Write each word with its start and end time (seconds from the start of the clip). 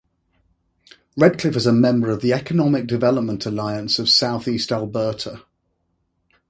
Redcliff 1.15 1.55
is 1.55 1.67
a 1.67 1.71
member 1.71 2.09
of 2.09 2.21
the 2.21 2.33
Economic 2.33 2.87
Development 2.87 3.45
Alliance 3.45 3.99
of 3.99 4.09
Southeast 4.09 4.71
Alberta. 4.71 5.43